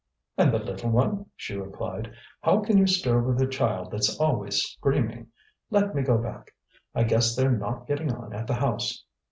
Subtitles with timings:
[0.35, 2.11] "And the little one?" she replied.
[2.41, 5.27] "How can one stir with a child that's always screaming?
[5.69, 6.55] Let me go back,
[6.95, 9.03] I guess they're not getting on at the house."